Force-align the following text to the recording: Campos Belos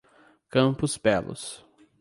Campos 0.49 0.97
Belos 0.97 1.63